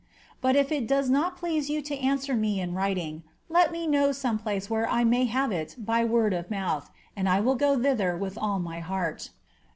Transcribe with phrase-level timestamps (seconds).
[0.43, 4.39] But^if it does not please pu to answer me in writing, let me know some
[4.39, 8.17] place where I may have it by word of month, and I will go thither
[8.17, 9.29] with all my heart.